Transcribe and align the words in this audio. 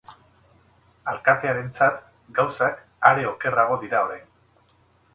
Alkatearentzat, 1.13 2.01
gauzak 2.39 2.83
are 3.13 3.29
okerrago 3.37 3.81
dira 3.87 4.05
orain. 4.09 4.29